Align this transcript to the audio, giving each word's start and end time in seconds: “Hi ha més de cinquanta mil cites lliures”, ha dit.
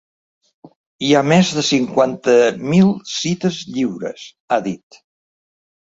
“Hi 1.07 1.11
ha 1.17 1.21
més 1.33 1.51
de 1.59 1.65
cinquanta 1.67 2.35
mil 2.73 2.91
cites 3.13 3.63
lliures”, 3.71 4.29
ha 4.59 4.63
dit. 4.71 5.05